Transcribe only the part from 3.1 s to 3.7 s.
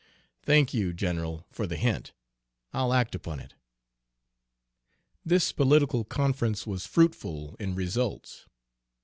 upon it."